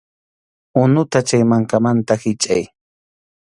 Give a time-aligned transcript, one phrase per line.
[0.83, 2.63] Unuta chay mankamanta hichʼay.